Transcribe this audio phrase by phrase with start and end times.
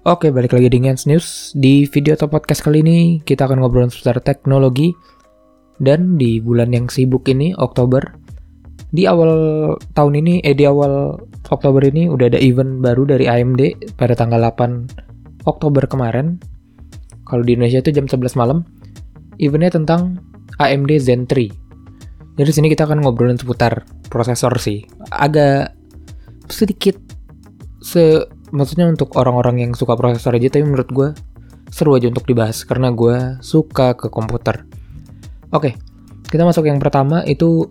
[0.00, 1.52] Oke, balik lagi di Ngans News.
[1.52, 4.96] Di video atau podcast kali ini, kita akan ngobrol seputar teknologi.
[5.76, 8.00] Dan di bulan yang sibuk ini, Oktober,
[8.96, 9.28] di awal
[9.92, 11.20] tahun ini, eh di awal
[11.52, 16.40] Oktober ini, udah ada event baru dari AMD pada tanggal 8 Oktober kemarin.
[17.28, 18.64] Kalau di Indonesia itu jam 11 malam.
[19.36, 20.16] Eventnya tentang
[20.56, 22.40] AMD Zen 3.
[22.40, 24.80] Jadi sini kita akan ngobrolin seputar prosesor sih.
[25.12, 25.76] Agak
[26.48, 26.96] sedikit
[27.84, 31.08] se maksudnya untuk orang-orang yang suka prosesor aja tapi menurut gue
[31.70, 34.66] seru aja untuk dibahas karena gue suka ke komputer.
[35.54, 35.78] Oke,
[36.26, 37.70] kita masuk yang pertama itu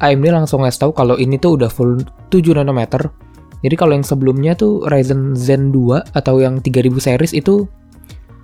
[0.00, 3.08] AMD langsung ngasih tahu kalau ini tuh udah full 7 nanometer.
[3.64, 7.64] Jadi kalau yang sebelumnya tuh Ryzen Zen 2 atau yang 3000 series itu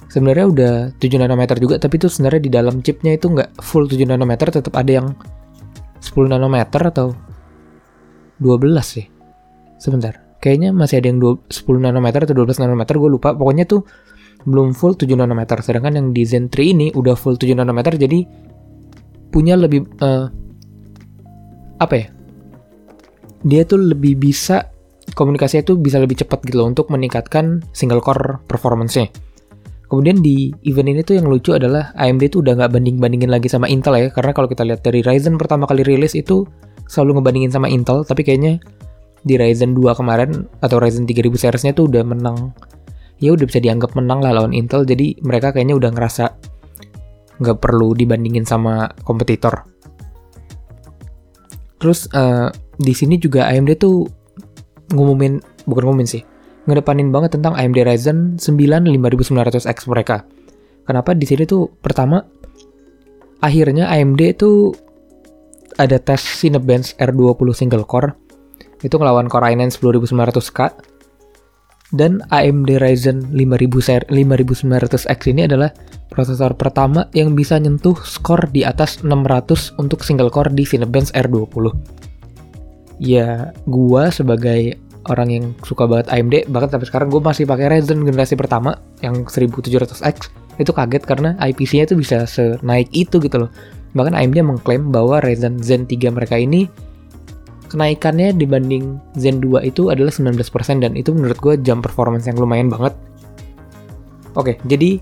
[0.09, 4.09] sebenarnya udah 7 nanometer juga tapi itu sebenarnya di dalam chipnya itu nggak full 7
[4.09, 5.09] nanometer tetap ada yang
[6.01, 7.13] 10 nanometer atau
[8.41, 9.07] 12 sih.
[9.77, 11.47] Sebentar kayaknya masih ada yang 10
[11.79, 13.31] nanometer atau 12 nanometer gue lupa.
[13.31, 13.87] Pokoknya tuh
[14.43, 15.63] belum full 7 nanometer.
[15.63, 18.27] Sedangkan yang di Zen 3 ini udah full 7 nanometer jadi
[19.31, 20.27] punya lebih uh,
[21.79, 22.07] apa ya?
[23.47, 24.67] Dia tuh lebih bisa
[25.15, 29.15] komunikasinya tuh bisa lebih cepat gitu loh untuk meningkatkan single core performance-nya.
[29.87, 33.71] Kemudian di event ini tuh yang lucu adalah AMD tuh udah nggak banding-bandingin lagi sama
[33.71, 34.09] Intel ya.
[34.11, 36.49] Karena kalau kita lihat dari Ryzen pertama kali rilis itu
[36.89, 38.59] selalu ngebandingin sama Intel tapi kayaknya
[39.23, 42.55] di Ryzen 2 kemarin atau Ryzen 3000 seriesnya tuh udah menang.
[43.23, 46.25] Ya udah bisa dianggap menang lah lawan Intel jadi mereka kayaknya udah ngerasa
[47.39, 49.63] nggak perlu dibandingin sama kompetitor.
[51.79, 54.07] Terus uh, di sini juga AMD tuh
[54.95, 56.23] ngumumin bukan ngumumin sih
[56.63, 60.23] ngedepanin banget tentang AMD Ryzen 9 5900X mereka.
[60.87, 61.15] Kenapa?
[61.15, 62.23] Di sini tuh pertama
[63.43, 64.71] akhirnya AMD tuh
[65.79, 68.15] ada tes Cinebench R20 single core
[68.83, 70.61] itu ngelawan Core i9 10900K
[71.93, 75.71] dan AMD Ryzen 5000 5900X ini adalah
[76.09, 81.73] prosesor pertama yang bisa nyentuh skor di atas 600 untuk single core di Cinebench R20.
[83.01, 84.77] Ya, gua sebagai
[85.11, 89.27] orang yang suka banget AMD, bahkan sampai sekarang gue masih pakai Ryzen generasi pertama yang
[89.27, 90.31] 1700X.
[90.63, 93.51] Itu kaget karena IPC-nya itu bisa senaik itu gitu loh.
[93.99, 96.71] Bahkan AMD mengklaim bahwa Ryzen Zen 3 mereka ini
[97.73, 100.37] kenaikannya dibanding Zen 2 itu adalah 19%
[100.85, 102.93] dan itu menurut gue jam performance yang lumayan banget.
[104.37, 105.01] Oke, jadi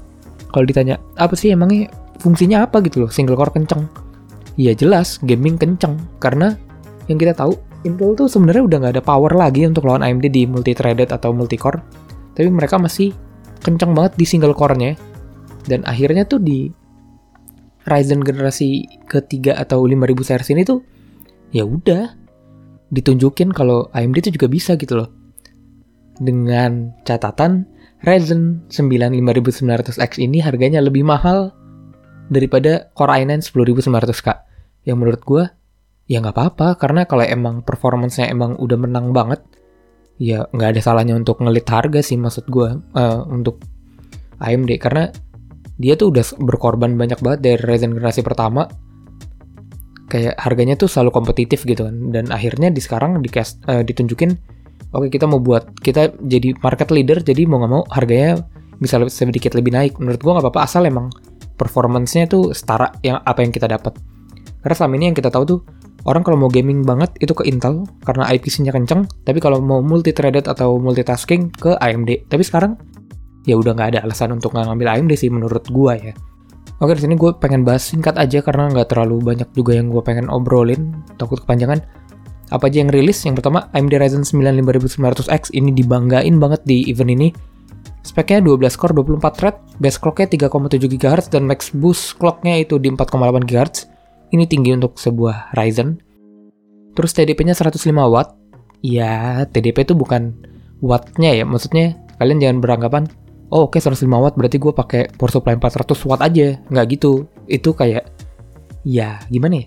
[0.55, 1.91] kalau ditanya apa sih emangnya
[2.23, 3.91] fungsinya apa gitu loh single core kenceng?
[4.55, 6.55] Ya jelas gaming kenceng karena
[7.11, 10.45] yang kita tahu Intel tuh sebenarnya udah nggak ada power lagi untuk lawan AMD di
[10.45, 11.81] multi threaded atau multi core,
[12.37, 13.17] tapi mereka masih
[13.65, 15.01] kenceng banget di single core-nya.
[15.65, 16.69] Dan akhirnya tuh di
[17.89, 20.85] Ryzen generasi ketiga atau 5000 series ini tuh
[21.57, 22.20] ya udah
[22.91, 25.09] ditunjukin kalau AMD itu juga bisa gitu loh.
[26.21, 27.65] Dengan catatan
[28.05, 31.55] Ryzen 9 5900X ini harganya lebih mahal
[32.29, 34.29] daripada Core i9 10900K.
[34.85, 35.43] Yang menurut gue
[36.11, 39.47] ya nggak apa-apa karena kalau emang performance-nya emang udah menang banget
[40.19, 42.69] ya nggak ada salahnya untuk ngelit harga sih maksud gue
[42.99, 43.63] uh, untuk
[44.43, 45.09] AMD karena
[45.81, 48.67] dia tuh udah berkorban banyak banget dari Ryzen generasi pertama
[50.11, 52.11] kayak harganya tuh selalu kompetitif gitu kan.
[52.11, 54.35] Dan akhirnya di sekarang di cast, uh, ditunjukin
[54.91, 58.43] oke okay, kita mau buat kita jadi market leader jadi mau nggak mau harganya
[58.83, 59.97] bisa lebih, sedikit lebih naik.
[60.03, 61.09] Menurut gua nggak apa-apa asal emang
[61.55, 63.95] performancenya tuh setara yang apa yang kita dapat.
[64.61, 65.61] Karena selama ini yang kita tahu tuh
[66.09, 70.17] orang kalau mau gaming banget itu ke Intel karena IPC-nya kenceng tapi kalau mau multi
[70.17, 72.77] threaded atau multitasking ke AMD tapi sekarang
[73.45, 76.13] ya udah nggak ada alasan untuk ngambil AMD sih menurut gua ya
[76.81, 80.01] Oke, di sini gue pengen bahas singkat aja karena nggak terlalu banyak juga yang gue
[80.01, 81.85] pengen obrolin, takut kepanjangan.
[82.49, 83.21] Apa aja yang rilis?
[83.29, 87.29] Yang pertama, AMD Ryzen 9 5900X ini dibanggain banget di event ini.
[88.01, 92.89] Speknya 12 core 24 thread, base clocknya 3,7 GHz dan max boost clocknya itu di
[92.89, 93.79] 4,8 GHz.
[94.33, 96.01] Ini tinggi untuk sebuah Ryzen.
[96.97, 97.77] Terus TDP-nya 105
[98.09, 98.41] watt.
[98.81, 100.33] Ya, TDP itu bukan
[100.81, 103.05] wattnya ya, maksudnya kalian jangan beranggapan
[103.51, 106.59] oh oke okay, 105 watt berarti gue pakai power supply 400 watt aja.
[106.71, 107.27] Nggak gitu.
[107.51, 108.07] Itu kayak
[108.87, 109.67] ya gimana ya?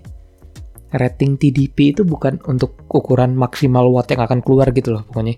[0.94, 5.36] Rating TDP itu bukan untuk ukuran maksimal watt yang akan keluar gitu loh pokoknya.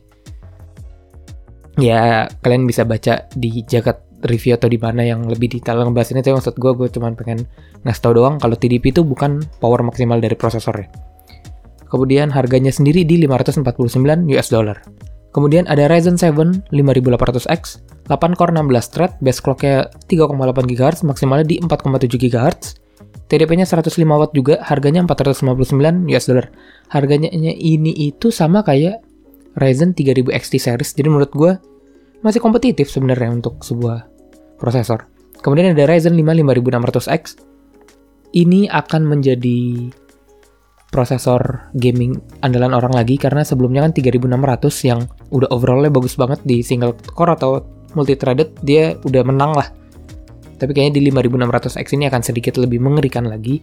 [1.76, 6.22] Ya kalian bisa baca di jagat review atau di mana yang lebih detail ngebahas ini.
[6.22, 7.50] Tapi maksud gue gue cuma pengen
[7.84, 10.92] ngasih tau doang kalau TDP itu bukan power maksimal dari prosesornya.
[11.86, 13.64] Kemudian harganya sendiri di 549
[14.36, 14.78] US dollar
[15.36, 21.58] kemudian ada Ryzen 7 5800X 8 core 16 thread, base clocknya 3,8 GHz, maksimalnya di
[21.58, 22.78] 4,7 GHz.
[23.26, 26.54] TDP-nya 105 watt juga, harganya 459 US dollar.
[26.94, 29.02] Harganya ini itu sama kayak
[29.58, 30.94] Ryzen 3000 XT series.
[30.94, 31.52] Jadi menurut gue
[32.22, 34.06] masih kompetitif sebenarnya untuk sebuah
[34.62, 35.10] prosesor.
[35.42, 37.42] Kemudian ada Ryzen 5 5600X.
[38.38, 39.90] Ini akan menjadi
[40.94, 45.02] prosesor gaming andalan orang lagi karena sebelumnya kan 3600 yang
[45.34, 47.64] udah overallnya bagus banget di single core atau
[47.96, 49.68] multi threaded dia udah menang lah.
[50.56, 53.60] Tapi kayaknya di 5600X ini akan sedikit lebih mengerikan lagi.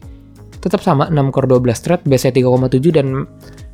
[0.62, 3.26] Tetap sama 6 core 12 thread, base 3,7 dan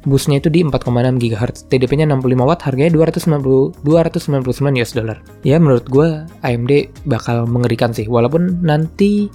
[0.08, 1.68] boostnya itu di 4,6 GHz.
[1.68, 5.20] TDP-nya 65 watt, harganya 290 299 US dollar.
[5.44, 6.72] Ya menurut gue AMD
[7.04, 9.28] bakal mengerikan sih, walaupun nanti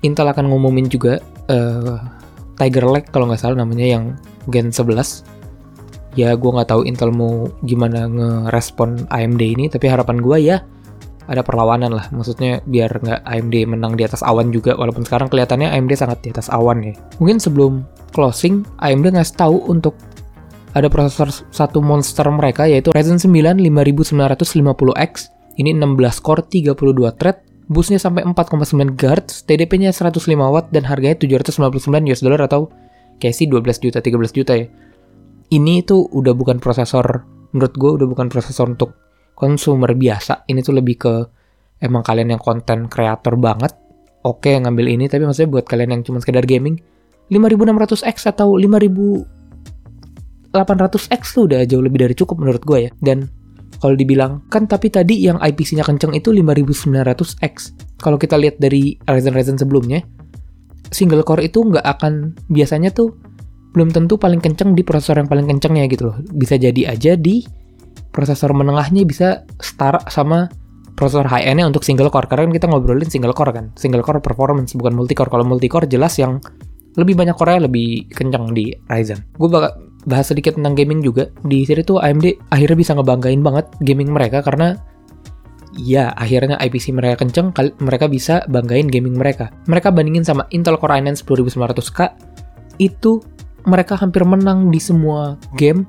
[0.00, 1.20] Intel akan ngumumin juga
[1.50, 1.98] uh,
[2.56, 4.04] Tiger Lake kalau nggak salah namanya yang
[4.48, 5.39] Gen 11
[6.18, 10.58] ya gue nggak tahu Intel mau gimana ngerespon AMD ini tapi harapan gue ya
[11.30, 12.10] ada perlawanan lah.
[12.10, 16.34] Maksudnya biar nggak AMD menang di atas awan juga walaupun sekarang kelihatannya AMD sangat di
[16.34, 16.94] atas awan ya.
[17.22, 19.94] Mungkin sebelum closing AMD ngasih tahu untuk
[20.74, 25.12] ada prosesor satu monster mereka yaitu Ryzen 9 5950X
[25.58, 32.10] ini 16 core 32 thread boostnya sampai 4,9 GHz, TDP-nya 105 watt dan harganya 799
[32.10, 32.66] US dollar atau
[33.22, 34.66] kayak sih 12 juta, 13 juta ya.
[35.50, 38.94] Ini tuh udah bukan prosesor, menurut gue udah bukan prosesor untuk
[39.34, 40.46] konsumer biasa.
[40.46, 41.14] Ini tuh lebih ke
[41.82, 43.74] emang kalian yang konten kreator banget,
[44.22, 46.78] oke ngambil ini, tapi maksudnya buat kalian yang cuma sekedar gaming,
[47.32, 52.90] 5600X atau 5800X tuh udah jauh lebih dari cukup menurut gue ya.
[53.02, 53.26] Dan
[53.80, 57.72] kalau dibilang, kan tapi tadi yang IPC-nya kenceng itu 5900X.
[57.98, 60.04] Kalau kita lihat dari Ryzen-Ryzen sebelumnya,
[60.92, 63.16] single core itu nggak akan biasanya tuh
[63.70, 66.16] belum tentu paling kenceng di prosesor yang paling kencengnya gitu loh.
[66.34, 67.46] Bisa jadi aja di
[68.10, 70.50] prosesor menengahnya bisa setara sama
[70.98, 72.26] prosesor high end-nya untuk single core.
[72.26, 73.70] Karena kan kita ngobrolin single core kan.
[73.78, 75.30] Single core performance bukan multi core.
[75.30, 76.42] Kalau multi core jelas yang
[76.98, 79.22] lebih banyak core lebih kenceng di Ryzen.
[79.38, 81.30] Gue bakal bahas sedikit tentang gaming juga.
[81.46, 84.74] Di sini tuh AMD akhirnya bisa ngebanggain banget gaming mereka karena
[85.78, 89.54] ya akhirnya IPC mereka kenceng, mereka bisa banggain gaming mereka.
[89.70, 91.98] Mereka bandingin sama Intel Core i9 10900K,
[92.82, 93.22] itu
[93.66, 95.84] mereka hampir menang di semua game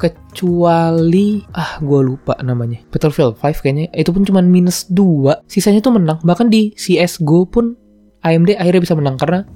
[0.00, 2.82] kecuali ah gue lupa namanya.
[2.90, 3.86] Battlefield 5 kayaknya.
[3.94, 6.18] Itu pun cuma minus 2 sisanya tuh menang.
[6.26, 7.78] Bahkan di CSGO pun
[8.26, 9.14] AMD akhirnya bisa menang.
[9.14, 9.46] Karena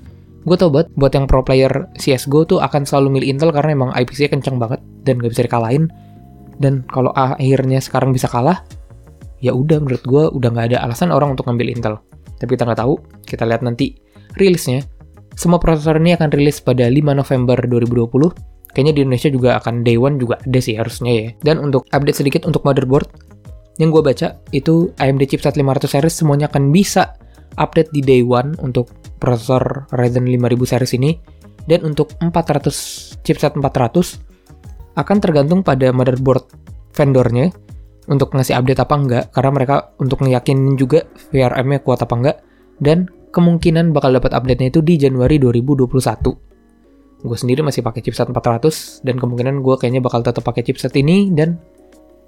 [0.47, 3.91] gue tau banget buat yang pro player CSGO tuh akan selalu milih Intel karena emang
[3.97, 5.91] IPC kenceng banget dan gak bisa dikalahin.
[6.57, 8.63] Dan kalau akhirnya sekarang bisa kalah
[9.45, 11.95] ya udah menurut gue udah nggak ada alasan orang untuk ngambil Intel.
[12.39, 12.95] Tapi kita nggak tahu.
[13.27, 13.99] Kita lihat nanti
[14.39, 14.85] rilisnya
[15.37, 19.97] semua prosesor ini akan rilis pada 5 November 2020 kayaknya di Indonesia juga akan day
[19.97, 21.29] one juga ada sih harusnya ya.
[21.41, 23.09] Dan untuk update sedikit untuk motherboard
[23.81, 27.17] yang gue baca itu AMD chipset 500 series semuanya akan bisa
[27.57, 31.17] update di day one untuk prosesor Ryzen 5000 series ini.
[31.65, 36.47] Dan untuk 400 chipset 400 akan tergantung pada motherboard
[36.93, 37.49] vendornya
[38.13, 39.25] untuk ngasih update apa enggak.
[39.33, 42.37] Karena mereka untuk ngeyakinin juga VRM-nya kuat apa enggak.
[42.77, 45.85] Dan kemungkinan bakal dapat update-nya itu di Januari 2021
[47.27, 51.29] gue sendiri masih pakai chipset 400 dan kemungkinan gue kayaknya bakal tetap pakai chipset ini
[51.33, 51.61] dan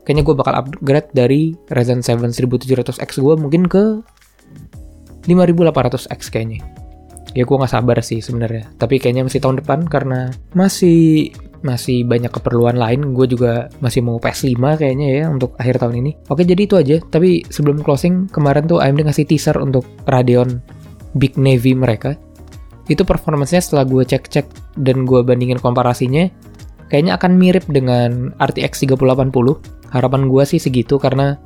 [0.09, 4.01] kayaknya gue bakal upgrade dari Ryzen 7 1700X gue mungkin ke
[5.29, 6.65] 5800X kayaknya.
[7.37, 8.73] Ya gue nggak sabar sih sebenarnya.
[8.81, 11.29] Tapi kayaknya masih tahun depan karena masih
[11.61, 13.13] masih banyak keperluan lain.
[13.13, 16.11] Gue juga masih mau PS5 kayaknya ya untuk akhir tahun ini.
[16.33, 16.97] Oke jadi itu aja.
[17.05, 20.65] Tapi sebelum closing kemarin tuh AMD ngasih teaser untuk Radeon
[21.17, 22.19] Big Navy mereka
[22.89, 26.29] itu performancenya setelah gue cek-cek dan gue bandingin komparasinya
[26.89, 31.37] kayaknya akan mirip dengan RTX 3080 harapan gue sih segitu karena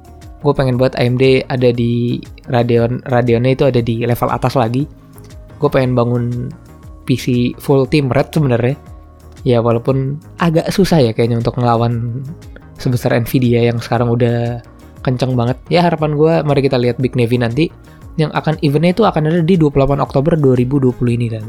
[0.42, 2.19] gue pengen buat AMD ada di
[2.50, 4.85] Radeon Radeonnya itu ada di level atas lagi.
[5.62, 6.50] Gue pengen bangun
[7.07, 8.75] PC full team red sebenarnya.
[9.47, 12.23] Ya walaupun agak susah ya kayaknya untuk ngelawan
[12.78, 14.59] sebesar Nvidia yang sekarang udah
[15.07, 15.59] kenceng banget.
[15.71, 17.71] Ya harapan gue mari kita lihat Big Navy nanti
[18.21, 21.47] yang akan eventnya itu akan ada di 28 Oktober 2020 ini dan.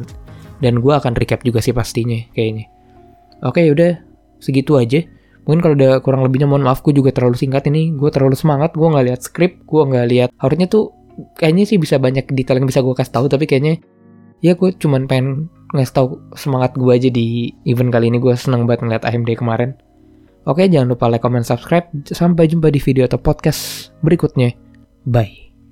[0.64, 2.72] Dan gue akan recap juga sih pastinya kayaknya.
[3.44, 4.00] Oke yaudah
[4.40, 5.04] segitu aja.
[5.44, 7.92] Mungkin kalau udah kurang lebihnya mohon maaf gue juga terlalu singkat ini.
[7.92, 10.30] Gue terlalu semangat gue nggak lihat skrip gue nggak lihat.
[10.40, 10.96] Harusnya tuh
[11.36, 13.84] kayaknya sih bisa banyak detail yang bisa gue kasih tahu tapi kayaknya
[14.40, 16.08] ya gue cuman pengen ngasih tahu
[16.40, 18.24] semangat gue aja di event kali ini.
[18.24, 19.76] Gue seneng banget ngeliat AMD kemarin.
[20.48, 21.92] Oke jangan lupa like comment subscribe.
[22.08, 24.56] Sampai jumpa di video atau podcast berikutnya.
[25.04, 25.53] Bye